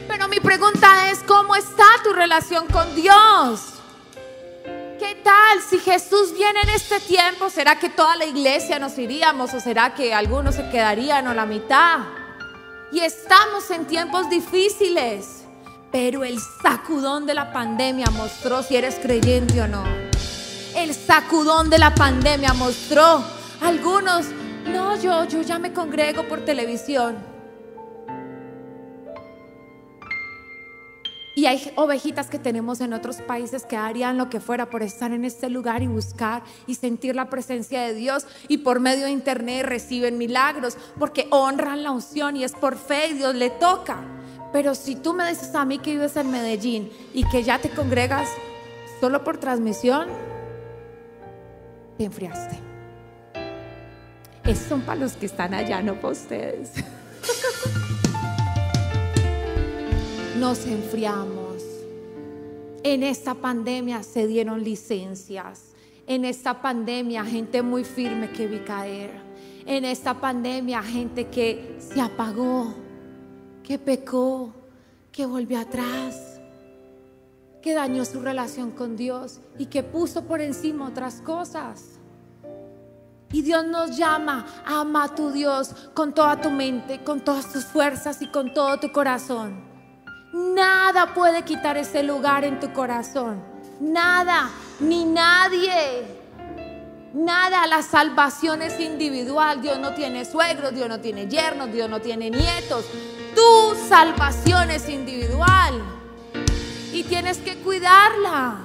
[0.08, 3.79] Pero mi pregunta es, ¿cómo está tu relación con Dios?
[5.00, 7.50] ¿Qué tal si Jesús viene en este tiempo?
[7.50, 11.46] ¿Será que toda la iglesia nos iríamos o será que algunos se quedarían o la
[11.46, 12.00] mitad?
[12.92, 15.46] Y estamos en tiempos difíciles,
[15.90, 19.86] pero el sacudón de la pandemia mostró si eres creyente o no.
[20.76, 23.24] El sacudón de la pandemia mostró
[23.62, 24.26] algunos,
[24.66, 27.39] no, yo, yo ya me congrego por televisión.
[31.40, 35.14] Y hay ovejitas que tenemos en otros países que harían lo que fuera por estar
[35.14, 38.28] en este lugar y buscar y sentir la presencia de Dios.
[38.50, 43.12] Y por medio de internet reciben milagros porque honran la unción y es por fe
[43.12, 44.02] y Dios le toca.
[44.52, 47.70] Pero si tú me dices a mí que vives en Medellín y que ya te
[47.70, 48.28] congregas
[49.00, 50.10] solo por transmisión,
[51.98, 52.60] te enfriaste.
[54.44, 56.74] Esos son para los que están allá, no para ustedes.
[60.40, 61.62] nos enfriamos.
[62.84, 65.74] En esta pandemia se dieron licencias.
[66.08, 69.12] En esta pandemia gente muy firme que vi caer.
[69.66, 72.74] En esta pandemia gente que se apagó,
[73.64, 74.54] que pecó,
[75.12, 76.40] que volvió atrás,
[77.62, 82.00] que dañó su relación con Dios y que puso por encima otras cosas.
[83.32, 87.66] Y Dios nos llama, ama a tu Dios con toda tu mente, con todas tus
[87.66, 89.69] fuerzas y con todo tu corazón.
[90.34, 93.42] Nada puede quitar ese lugar en tu corazón.
[93.80, 96.20] Nada, ni nadie.
[97.14, 99.62] Nada, la salvación es individual.
[99.62, 102.86] Dios no tiene suegros, Dios no tiene yernos, Dios no tiene nietos.
[103.34, 105.82] Tu salvación es individual.
[106.94, 108.58] Y tienes que cuidarla.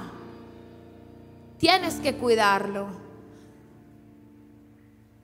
[1.57, 3.04] Tienes que cuidarlo.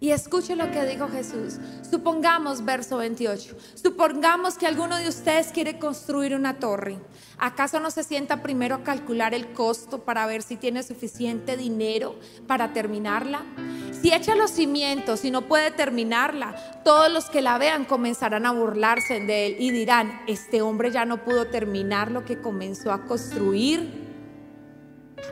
[0.02, 1.58] Y escuche lo que dijo Jesús.
[1.88, 6.98] Supongamos, verso 28, supongamos que alguno de ustedes quiere construir una torre.
[7.38, 12.16] ¿Acaso no se sienta primero a calcular el costo para ver si tiene suficiente dinero
[12.48, 13.46] para terminarla?
[13.92, 18.54] Si echa los cimientos y no puede terminarla, todos los que la vean comenzarán a
[18.54, 23.06] burlarse de él y dirán, este hombre ya no pudo terminar lo que comenzó a
[23.06, 24.11] construir.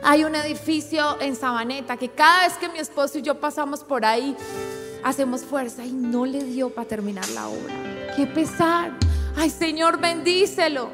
[0.02, 4.04] Hay un edificio en Sabaneta que cada vez que mi esposo y yo pasamos por
[4.04, 4.36] ahí,
[5.04, 7.74] hacemos fuerza y no le dio para terminar la obra.
[8.16, 8.92] Qué pesar.
[9.36, 10.90] Ay, Señor, bendícelo.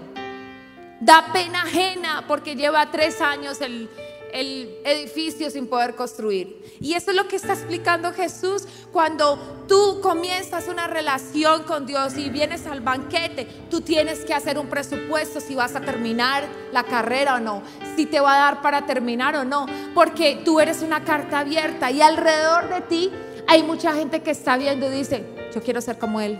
[1.00, 3.88] Da pena ajena porque lleva tres años el,
[4.36, 6.62] el edificio sin poder construir.
[6.78, 12.18] Y eso es lo que está explicando Jesús cuando tú comienzas una relación con Dios
[12.18, 16.84] y vienes al banquete, tú tienes que hacer un presupuesto si vas a terminar la
[16.84, 17.62] carrera o no,
[17.96, 21.90] si te va a dar para terminar o no, porque tú eres una carta abierta
[21.90, 23.12] y alrededor de ti
[23.48, 26.38] hay mucha gente que está viendo y dice, yo quiero ser como él,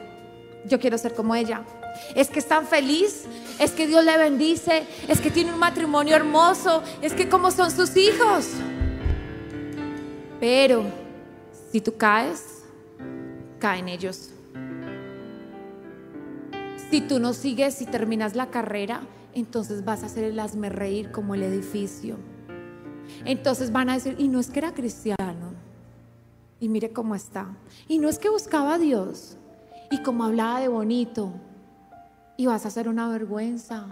[0.67, 1.65] yo quiero ser como ella.
[2.15, 3.25] Es que es tan feliz,
[3.59, 7.71] es que Dios le bendice, es que tiene un matrimonio hermoso, es que como son
[7.71, 8.49] sus hijos.
[10.41, 10.85] Pero
[11.73, 12.63] Si tú caes,
[13.59, 14.31] caen ellos.
[16.91, 19.03] Si tú no sigues y terminas la carrera,
[19.35, 22.17] entonces vas a hacer el hazme reír como el edificio.
[23.25, 25.53] Entonces van a decir, y no es que era cristiano,
[26.61, 27.49] y mire cómo está.
[27.89, 29.37] Y no es que buscaba a Dios,
[29.91, 31.33] y como hablaba de bonito,
[32.37, 33.87] y vas a hacer una vergüenza,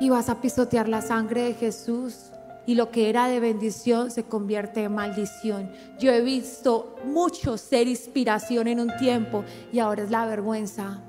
[0.00, 2.30] y vas a pisotear la sangre de Jesús,
[2.66, 5.70] y lo que era de bendición se convierte en maldición.
[5.98, 11.00] Yo he visto mucho ser inspiración en un tiempo, y ahora es la vergüenza.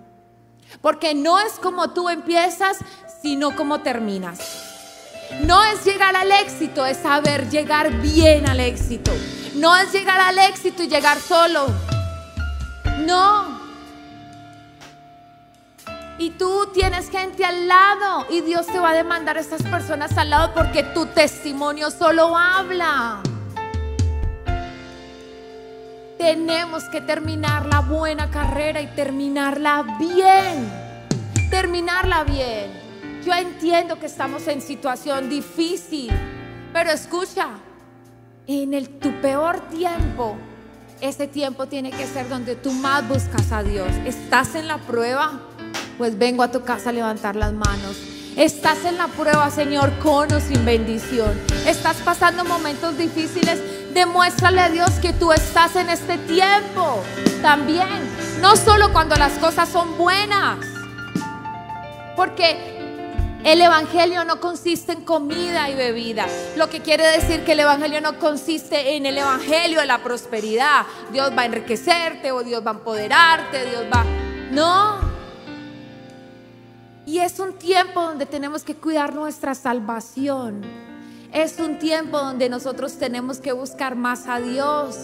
[0.82, 2.78] Porque no es como tú empiezas,
[3.22, 4.40] sino como terminas.
[5.46, 9.12] No es llegar al éxito, es saber llegar bien al éxito.
[9.56, 11.68] No es llegar al éxito y llegar solo.
[13.06, 13.63] No.
[16.20, 20.16] Y tú tienes gente al lado y Dios te va a demandar a estas personas
[20.18, 23.22] al lado porque tu testimonio solo habla.
[26.18, 30.72] Tenemos que terminar la buena carrera y terminarla bien.
[31.50, 32.72] Terminarla bien.
[33.26, 36.12] Yo entiendo que estamos en situación difícil,
[36.72, 37.48] pero escucha,
[38.48, 40.36] en el, tu peor tiempo,
[41.02, 43.90] ese tiempo tiene que ser donde tú más buscas a Dios.
[44.06, 45.42] ¿Estás en la prueba?
[45.98, 47.98] Pues vengo a tu casa a levantar las manos.
[48.36, 51.40] Estás en la prueba, Señor, con o sin bendición.
[51.68, 53.60] Estás pasando momentos difíciles
[53.94, 57.04] Demuéstrale a Dios que tú estás en este tiempo
[57.44, 57.88] también.
[58.42, 60.58] No solo cuando las cosas son buenas.
[62.16, 62.58] Porque
[63.44, 66.26] el Evangelio no consiste en comida y bebida.
[66.58, 70.88] Lo que quiere decir que el Evangelio no consiste en el Evangelio de la prosperidad.
[71.12, 74.04] Dios va a enriquecerte o Dios va a empoderarte, Dios va...
[74.50, 75.13] No.
[77.06, 80.62] Y es un tiempo donde tenemos que cuidar nuestra salvación.
[81.34, 84.98] Es un tiempo donde nosotros tenemos que buscar más a Dios,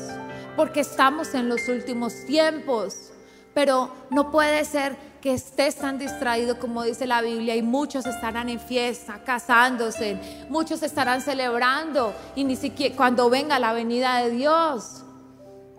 [0.56, 3.12] porque estamos en los últimos tiempos.
[3.54, 8.48] Pero no puede ser que estés tan distraído como dice la Biblia y muchos estarán
[8.48, 10.18] en fiesta, casándose,
[10.50, 15.04] muchos estarán celebrando y ni siquiera cuando venga la venida de Dios.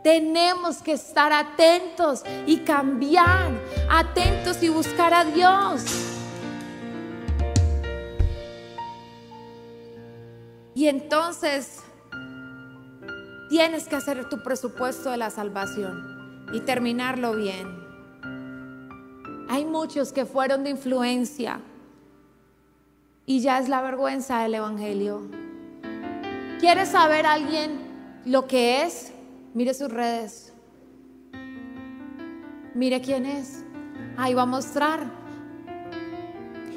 [0.02, 3.50] Tenemos que estar atentos y cambiar,
[3.90, 5.84] atentos y buscar a Dios.
[10.74, 11.82] Y entonces
[13.50, 17.80] tienes que hacer tu presupuesto de la salvación y terminarlo bien.
[19.50, 21.60] Hay muchos que fueron de influencia
[23.26, 25.22] y ya es la vergüenza del Evangelio.
[26.60, 29.12] ¿Quieres saber alguien lo que es?
[29.52, 30.52] Mire sus redes.
[32.74, 33.64] Mire quién es.
[34.16, 35.00] Ahí va a mostrar.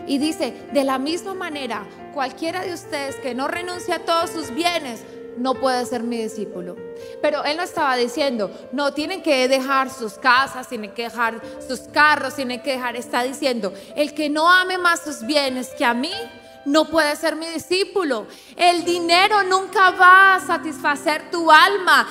[0.08, 4.54] Y dice, de la misma manera, cualquiera de ustedes que no renuncie a todos sus
[4.54, 5.04] bienes,
[5.38, 6.76] no puede ser mi discípulo.
[7.22, 11.82] Pero él no estaba diciendo, no, tienen que dejar sus casas, tienen que dejar sus
[11.82, 15.94] carros, tienen que dejar, está diciendo, el que no ame más sus bienes que a
[15.94, 16.12] mí,
[16.66, 18.26] no puede ser mi discípulo.
[18.56, 22.08] El dinero nunca va a satisfacer tu alma.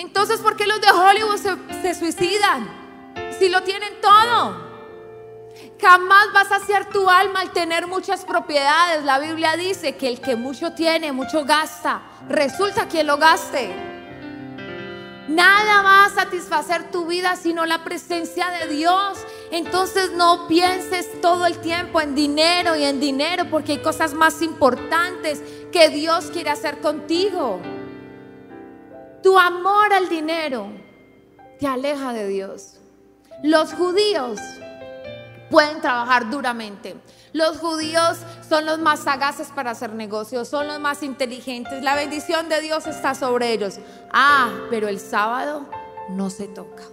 [0.00, 1.36] Entonces, ¿por qué los de Hollywood
[1.82, 2.66] se, suicidan?
[3.38, 4.70] Si lo tienen todo.
[5.78, 9.04] Jamás vas a saciar tu alma al tener muchas propiedades.
[9.04, 12.00] La Biblia dice que el que mucho tiene, mucho gasta.
[12.30, 13.74] Resulta quien lo gaste.
[15.28, 19.18] Nada va a satisfacer tu vida sino la presencia de Dios.
[19.50, 24.40] Entonces no pienses todo el tiempo en dinero y en dinero porque hay cosas más
[24.40, 27.60] importantes que Dios quiere hacer contigo.
[29.22, 30.68] Tu amor al dinero
[31.58, 32.78] te aleja de Dios.
[33.42, 34.38] Los judíos
[35.50, 36.96] pueden trabajar duramente.
[37.32, 38.18] Los judíos
[38.48, 41.82] son los más sagaces para hacer negocios, son los más inteligentes.
[41.82, 43.78] La bendición de Dios está sobre ellos.
[44.12, 45.66] Ah, pero el sábado
[46.08, 46.84] no se toca.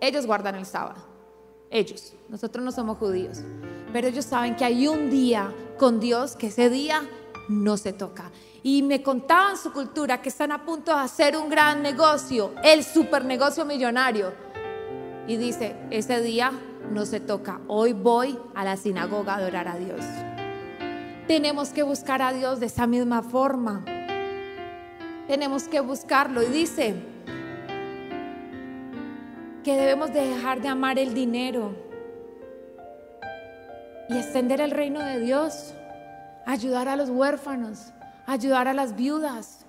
[0.00, 1.02] Ellos guardan el sábado.
[1.70, 2.14] Ellos.
[2.28, 3.38] Nosotros no somos judíos.
[3.92, 7.02] Pero ellos saben que hay un día con Dios que ese día
[7.48, 8.30] no se toca.
[8.62, 12.84] Y me contaban su cultura que están a punto de hacer un gran negocio, el
[12.84, 14.32] super negocio millonario.
[15.26, 16.52] Y dice, ese día
[16.90, 17.60] no se toca.
[17.66, 20.00] Hoy voy a la sinagoga a adorar a Dios.
[21.26, 23.84] Tenemos que buscar a Dios de esa misma forma.
[25.26, 26.42] Tenemos que buscarlo.
[26.42, 26.94] Y dice
[29.62, 31.74] que debemos dejar de amar el dinero
[34.10, 35.74] y extender el reino de Dios.
[36.46, 37.92] Ayudar a los huérfanos,
[38.26, 39.64] ayudar a las viudas.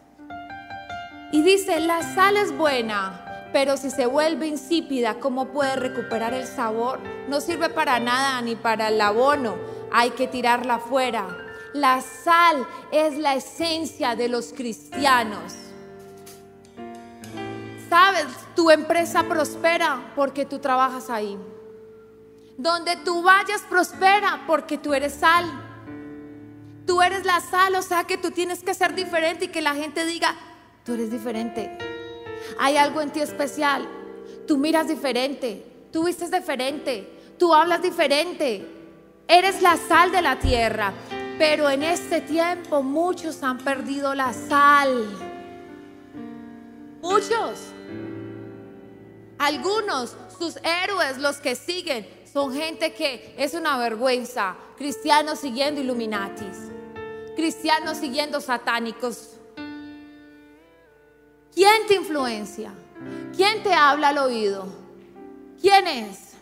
[1.31, 6.45] Y dice, la sal es buena, pero si se vuelve insípida, ¿cómo puede recuperar el
[6.45, 6.99] sabor?
[7.29, 9.55] No sirve para nada ni para el abono,
[9.91, 11.25] hay que tirarla fuera.
[11.73, 15.53] La sal es la esencia de los cristianos.
[17.89, 21.37] Sabes, tu empresa prospera porque tú trabajas ahí.
[22.57, 25.45] Donde tú vayas prospera porque tú eres sal.
[26.85, 29.73] Tú eres la sal, o sea que tú tienes que ser diferente y que la
[29.73, 30.35] gente diga,
[30.83, 31.77] tú eres diferente.
[32.59, 33.87] Hay algo en ti especial.
[34.47, 37.09] Tú miras diferente, tú vistes diferente,
[37.39, 38.67] tú hablas diferente.
[39.27, 40.93] Eres la sal de la tierra.
[41.39, 45.05] Pero en este tiempo muchos han perdido la sal.
[47.01, 47.59] Muchos.
[49.37, 54.55] Algunos, sus héroes, los que siguen, son gente que es una vergüenza.
[54.77, 56.74] Cristianos siguiendo Illuminatis.
[57.35, 59.31] Cristianos siguiendo satánicos.
[61.53, 62.73] ¿Quién te influencia?
[63.35, 64.67] ¿Quién te habla al oído?
[65.61, 66.33] ¿Quién es?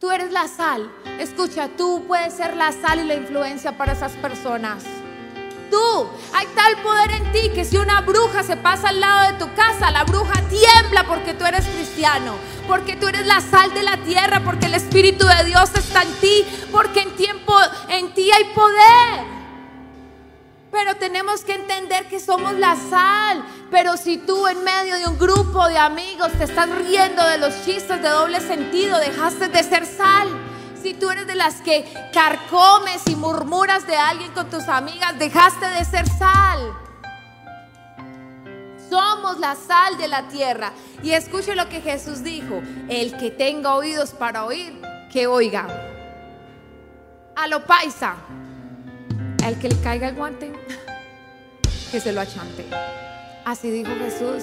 [0.00, 0.90] Tú eres la sal.
[1.18, 4.84] Escucha, tú puedes ser la sal y la influencia para esas personas.
[5.70, 9.38] Tú, hay tal poder en ti que si una bruja se pasa al lado de
[9.38, 12.36] tu casa, la bruja tiembla porque tú eres cristiano,
[12.66, 16.12] porque tú eres la sal de la tierra, porque el Espíritu de Dios está en
[16.20, 17.54] ti, porque en tiempo
[17.88, 19.37] en ti hay poder.
[20.70, 23.44] Pero tenemos que entender que somos la sal.
[23.70, 27.64] Pero si tú en medio de un grupo de amigos te estás riendo de los
[27.64, 30.28] chistes de doble sentido, dejaste de ser sal.
[30.80, 35.66] Si tú eres de las que carcomes y murmuras de alguien con tus amigas, dejaste
[35.66, 36.72] de ser sal.
[38.88, 40.72] Somos la sal de la tierra.
[41.02, 42.62] Y escuche lo que Jesús dijo.
[42.88, 44.80] El que tenga oídos para oír,
[45.12, 45.66] que oiga.
[47.36, 48.16] A lo paisa
[49.46, 50.52] el que le caiga el guante,
[51.90, 52.64] que se lo achante.
[53.44, 54.42] Así dijo Jesús.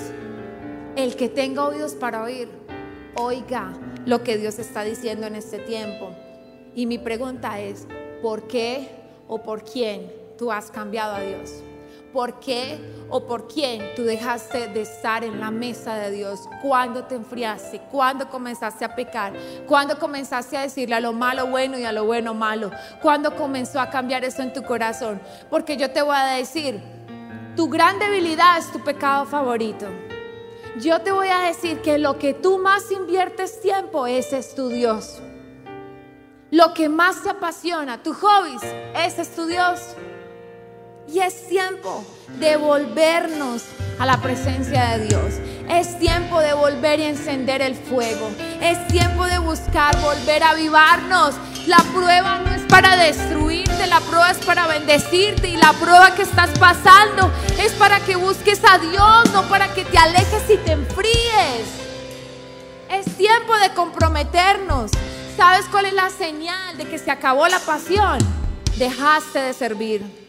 [0.96, 2.50] El que tenga oídos para oír,
[3.16, 3.74] oiga
[4.06, 6.16] lo que Dios está diciendo en este tiempo.
[6.74, 7.88] Y mi pregunta es,
[8.22, 8.89] ¿por qué
[9.28, 11.52] o por quién tú has cambiado a Dios?
[12.16, 16.47] ¿Por qué o por quién tú dejaste de estar en la mesa de Dios?
[16.61, 17.82] ¿Cuándo te enfriaste?
[17.91, 19.34] ¿Cuándo comenzaste a pecar?
[19.68, 22.72] ¿Cuándo comenzaste a decirle a lo malo bueno y a lo bueno malo?
[23.01, 25.22] ¿Cuándo comenzó a cambiar eso en tu corazón?
[25.49, 26.82] Porque yo te voy a decir,
[27.57, 29.86] tu gran debilidad es tu pecado favorito.
[30.80, 34.70] Yo te voy a decir que lo que tú más inviertes tiempo, ese es tu
[34.70, 35.22] Dios.
[36.49, 38.63] Lo que más te apasiona, tus hobbies,
[38.95, 39.97] ese es tu Dios.
[41.08, 42.03] Y es tiempo
[42.39, 43.64] de volvernos
[43.99, 45.36] a la presencia de Dios.
[45.70, 48.32] Es tiempo de volver y encender el fuego.
[48.62, 51.36] Es tiempo de buscar, volver a avivarnos.
[51.68, 55.49] La prueba no es para destruirte, la prueba es para bendecirte.
[55.49, 59.86] Y la prueba que estás pasando es para que busques a Dios, no para que
[59.86, 61.68] te alejes y te enfríes.
[62.89, 64.91] Es tiempo de comprometernos.
[65.38, 68.18] ¿Sabes cuál es la señal de que se acabó la pasión?
[68.78, 70.24] Dejaste de servir.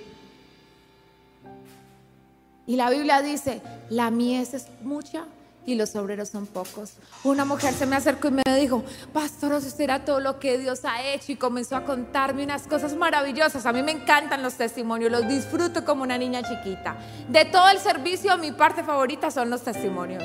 [2.67, 5.25] Y la Biblia dice, la mies es mucha
[5.67, 6.95] y los obreros son pocos.
[7.25, 10.85] Una mujer se me acercó y me dijo, pastor, eso era todo lo que Dios
[10.85, 13.67] ha hecho y comenzó a contarme unas cosas maravillosas.
[13.67, 16.97] A mí me encantan los testimonios, los disfruto como una niña chiquita.
[17.29, 20.25] De todo el servicio, mi parte favorita son los testimonios.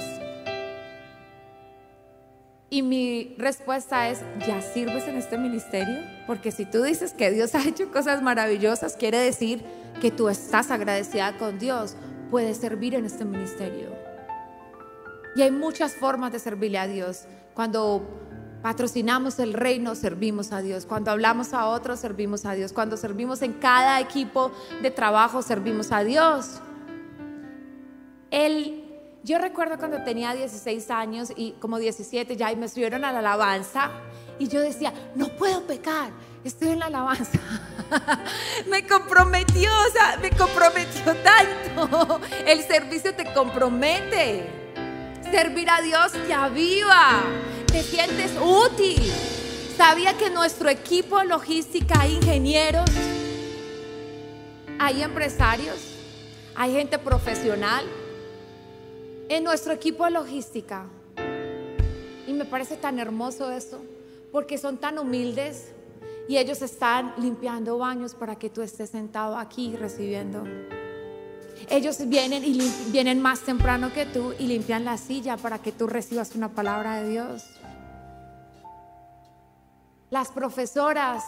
[2.70, 6.00] Y mi respuesta es, ¿ya sirves en este ministerio?
[6.26, 9.62] Porque si tú dices que Dios ha hecho cosas maravillosas, quiere decir
[10.00, 11.98] que tú estás agradecida con Dios
[12.32, 13.90] puede servir en este ministerio.
[15.36, 17.26] Y hay muchas formas de servirle a Dios.
[17.54, 18.04] Cuando
[18.62, 20.86] patrocinamos el reino, servimos a Dios.
[20.86, 22.74] Cuando hablamos a otros, servimos a Dios.
[22.74, 24.52] Cuando servimos en cada equipo
[24.82, 26.62] de trabajo, servimos a Dios.
[28.32, 28.81] El,
[29.24, 33.92] yo recuerdo cuando tenía 16 años y como 17 ya me subieron a la alabanza
[34.40, 36.12] y yo decía, no puedo pecar
[36.44, 37.40] estoy en la alabanza.
[38.70, 42.20] me comprometió, o sea, me comprometió tanto.
[42.46, 44.50] El servicio te compromete.
[45.30, 47.22] Servir a Dios te aviva,
[47.68, 49.02] te sientes útil.
[49.78, 52.90] Sabía que nuestro equipo logística hay ingenieros,
[54.78, 55.78] hay empresarios,
[56.56, 57.86] hay gente profesional
[59.36, 60.88] en nuestro equipo de logística.
[62.28, 63.82] Y me parece tan hermoso eso,
[64.30, 65.72] porque son tan humildes,
[66.28, 70.44] y ellos están limpiando baños para que tú estés sentado aquí recibiendo.
[71.70, 72.60] Ellos vienen y
[72.92, 77.02] vienen más temprano que tú y limpian la silla para que tú recibas una palabra
[77.02, 77.46] de Dios.
[80.10, 81.24] Las profesoras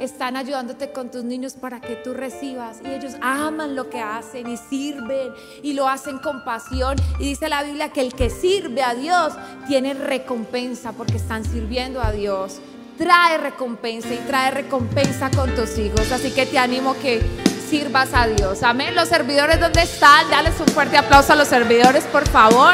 [0.00, 4.46] están ayudándote con tus niños para que tú recibas y ellos aman lo que hacen
[4.48, 5.32] y sirven
[5.62, 6.96] y lo hacen con pasión.
[7.18, 9.32] Y dice la Biblia que el que sirve a Dios
[9.66, 12.60] tiene recompensa porque están sirviendo a Dios
[12.96, 16.10] trae recompensa y trae recompensa con tus hijos.
[16.12, 17.22] Así que te animo que
[17.68, 18.62] sirvas a Dios.
[18.62, 18.94] Amén.
[18.94, 20.28] Los servidores, ¿dónde están?
[20.30, 22.72] Dales un fuerte aplauso a los servidores, por favor.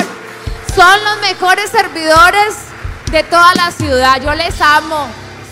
[0.75, 2.55] Son los mejores servidores
[3.11, 4.21] de toda la ciudad.
[4.23, 5.07] Yo les amo.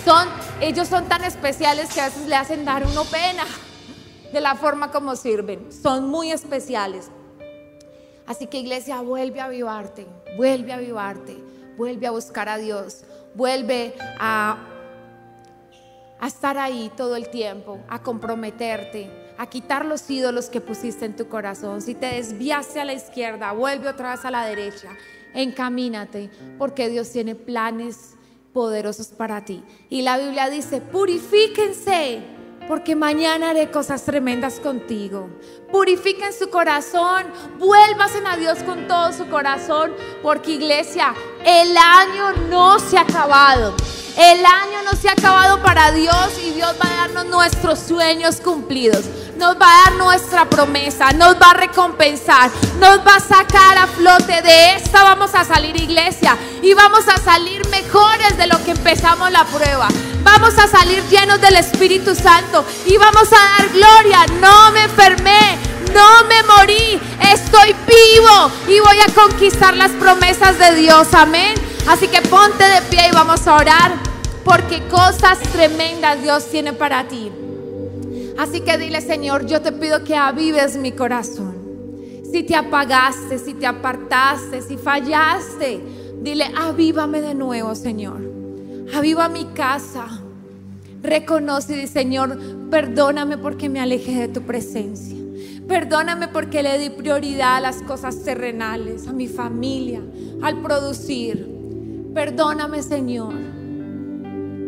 [0.04, 0.28] Son,
[0.61, 3.44] ellos son tan especiales que a veces le hacen dar uno pena
[4.32, 5.72] de la forma como sirven.
[5.72, 7.11] Son muy especiales.
[8.26, 10.06] Así que iglesia, vuelve a avivarte,
[10.36, 11.36] vuelve a avivarte,
[11.76, 13.04] vuelve a buscar a Dios,
[13.34, 14.58] vuelve a,
[16.20, 21.16] a estar ahí todo el tiempo, a comprometerte, a quitar los ídolos que pusiste en
[21.16, 21.80] tu corazón.
[21.80, 24.90] Si te desviaste a la izquierda, vuelve otra vez a la derecha,
[25.34, 28.14] encamínate, porque Dios tiene planes
[28.53, 29.62] poderosos para ti.
[29.88, 32.22] Y la Biblia dice, purifíquense
[32.70, 35.28] porque mañana haré cosas tremendas contigo.
[35.72, 37.24] Purifiquen su corazón,
[37.59, 39.92] vuélvasen a Dios con todo su corazón,
[40.22, 41.12] porque iglesia,
[41.44, 43.74] el año no se ha acabado.
[44.16, 48.40] El año no se ha acabado para Dios y Dios va a darnos nuestros sueños
[48.40, 49.05] cumplidos.
[49.41, 53.86] Nos va a dar nuestra promesa, nos va a recompensar, nos va a sacar a
[53.86, 54.43] flote.
[54.43, 59.32] De esta vamos a salir iglesia y vamos a salir mejores de lo que empezamos
[59.32, 59.88] la prueba.
[60.22, 64.26] Vamos a salir llenos del Espíritu Santo y vamos a dar gloria.
[64.43, 65.57] No me enfermé,
[65.95, 67.01] no me morí,
[67.32, 71.14] estoy vivo y voy a conquistar las promesas de Dios.
[71.14, 71.55] Amén.
[71.88, 73.95] Así que ponte de pie y vamos a orar
[74.45, 77.32] porque cosas tremendas Dios tiene para ti.
[78.39, 81.57] Así que dile, Señor, yo te pido que avives mi corazón.
[82.31, 85.81] Si te apagaste, si te apartaste, si fallaste,
[86.22, 88.20] dile, avívame de nuevo, Señor.
[88.95, 90.07] Aviva mi casa.
[91.03, 92.39] Reconoce y dice, Señor,
[92.70, 95.16] perdóname porque me alejé de tu presencia.
[95.66, 100.03] Perdóname porque le di prioridad a las cosas terrenales, a mi familia,
[100.43, 101.49] al producir.
[102.12, 103.35] Perdóname, Señor,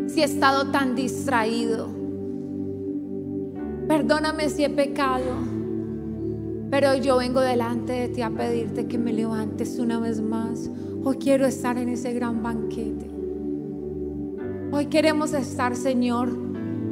[0.07, 2.02] si he estado tan distraído.
[3.87, 5.31] Perdóname si he pecado.
[6.71, 10.71] Pero yo vengo delante de ti a pedirte que me levantes una vez más.
[11.03, 13.11] Hoy quiero estar en ese gran banquete.
[14.71, 16.31] Hoy queremos estar, Señor,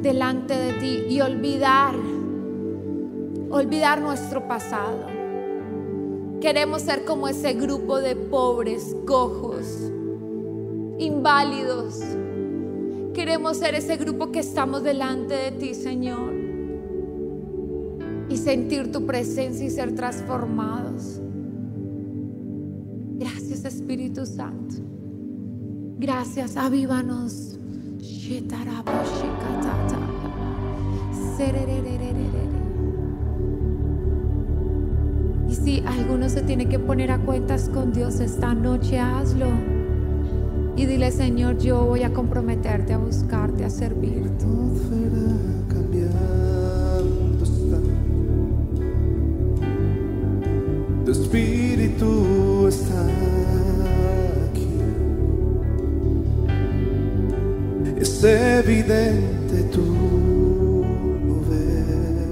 [0.02, 1.94] delante de ti y olvidar,
[3.50, 5.06] olvidar nuestro pasado.
[6.40, 9.90] Queremos ser como ese grupo de pobres, cojos,
[10.98, 12.00] inválidos.
[13.14, 16.41] Queremos ser ese grupo que estamos delante de ti, Señor.
[18.42, 21.20] Sentir tu presencia y ser transformados.
[23.18, 24.74] Gracias, Espíritu Santo.
[25.98, 27.56] Gracias, avívanos.
[35.48, 39.46] Y si alguno se tiene que poner a cuentas con Dios esta noche, hazlo.
[40.76, 44.46] Y dile, Señor, yo voy a comprometerte a buscarte, a servirte.
[51.32, 53.06] Espíritu está
[57.96, 59.80] es evidente tu
[61.28, 62.26] mover.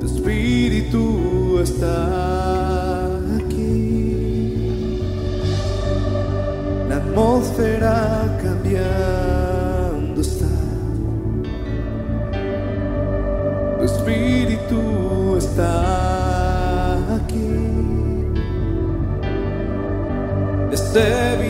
[0.00, 3.06] Tu espíritu está
[3.38, 5.00] aquí.
[6.88, 8.23] La atmósfera
[20.96, 21.43] Es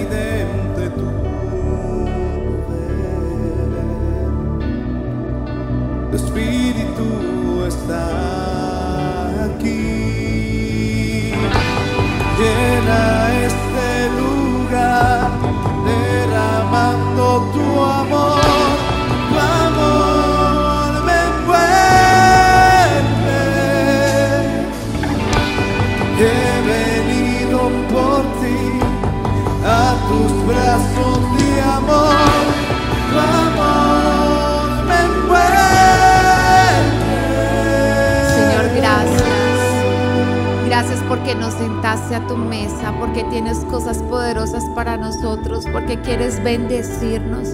[41.25, 47.49] porque nos sentaste a tu mesa, porque tienes cosas poderosas para nosotros, porque quieres bendecirnos.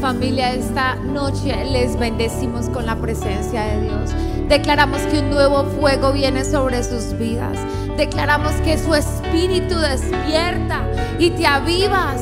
[0.00, 4.10] Familia, esta noche les bendecimos con la presencia de Dios.
[4.48, 7.56] Declaramos que un nuevo fuego viene sobre sus vidas.
[7.96, 10.82] Declaramos que su espíritu despierta
[11.20, 12.20] y te avivas,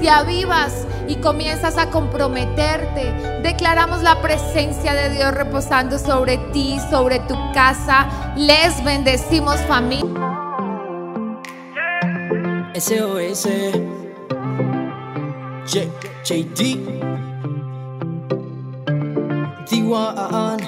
[0.00, 3.40] te avivas y comienzas a comprometerte.
[3.44, 8.08] Declaramos la presencia de Dios reposando sobre ti, sobre tu casa.
[8.34, 10.19] Les bendecimos familia.
[12.80, 13.44] SOS.
[15.66, 15.84] J
[16.24, 16.60] JD.
[19.68, 20.60] D1.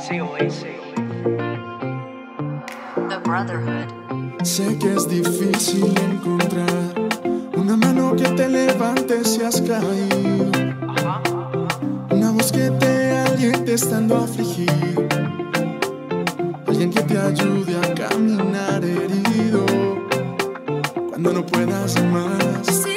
[0.00, 0.64] SOS.
[3.10, 3.88] The Brotherhood.
[4.42, 6.94] Sé que es difícil encontrar
[7.54, 10.50] una mano que te levante si has caído.
[12.08, 14.72] Una voz que te aliente estando afligido.
[16.66, 19.11] Alguien que te ayude a caminar herido
[21.42, 22.91] puedas más.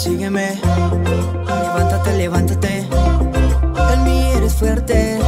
[0.00, 0.58] sígueme.
[1.46, 2.88] Levántate, levántate.
[3.92, 5.18] En mí eres fuerte.